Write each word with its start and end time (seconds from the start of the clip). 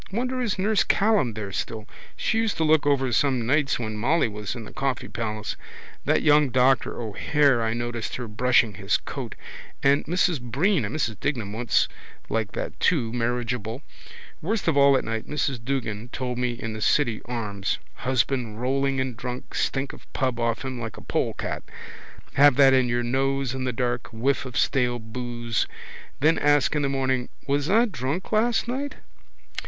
Wonder 0.11 0.41
is 0.41 0.57
nurse 0.57 0.83
Callan 0.83 1.35
there 1.35 1.51
still. 1.51 1.87
She 2.17 2.39
used 2.39 2.57
to 2.57 2.63
look 2.63 2.87
over 2.87 3.11
some 3.11 3.45
nights 3.45 3.77
when 3.77 3.95
Molly 3.97 4.27
was 4.27 4.55
in 4.55 4.65
the 4.65 4.73
Coffee 4.73 5.07
Palace. 5.07 5.55
That 6.05 6.23
young 6.23 6.49
doctor 6.49 6.99
O'Hare 6.99 7.61
I 7.61 7.75
noticed 7.75 8.15
her 8.15 8.27
brushing 8.27 8.73
his 8.73 8.97
coat. 8.97 9.35
And 9.83 10.03
Mrs 10.05 10.41
Breen 10.41 10.85
and 10.85 10.95
Mrs 10.95 11.19
Dignam 11.19 11.53
once 11.53 11.87
like 12.29 12.53
that 12.53 12.79
too, 12.79 13.13
marriageable. 13.13 13.83
Worst 14.41 14.67
of 14.67 14.75
all 14.75 14.97
at 14.97 15.03
night 15.05 15.27
Mrs 15.27 15.63
Duggan 15.63 16.09
told 16.09 16.39
me 16.39 16.53
in 16.53 16.73
the 16.73 16.81
City 16.81 17.21
Arms. 17.25 17.77
Husband 17.97 18.59
rolling 18.59 18.97
in 18.97 19.13
drunk, 19.13 19.53
stink 19.53 19.93
of 19.93 20.11
pub 20.13 20.39
off 20.39 20.65
him 20.65 20.79
like 20.81 20.97
a 20.97 21.01
polecat. 21.03 21.61
Have 22.33 22.55
that 22.55 22.73
in 22.73 22.89
your 22.89 23.03
nose 23.03 23.53
in 23.53 23.65
the 23.65 23.71
dark, 23.71 24.07
whiff 24.11 24.45
of 24.47 24.57
stale 24.57 24.97
boose. 24.97 25.67
Then 26.21 26.39
ask 26.39 26.75
in 26.75 26.81
the 26.81 26.89
morning: 26.89 27.29
was 27.45 27.69
I 27.69 27.85
drunk 27.85 28.31
last 28.31 28.67
night? 28.67 28.95